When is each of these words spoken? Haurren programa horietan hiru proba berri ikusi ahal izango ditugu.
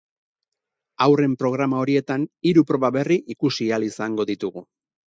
Haurren 1.07 1.35
programa 1.43 1.79
horietan 1.83 2.27
hiru 2.53 2.67
proba 2.73 2.93
berri 2.99 3.21
ikusi 3.37 3.71
ahal 3.75 3.91
izango 3.93 4.31
ditugu. 4.35 4.69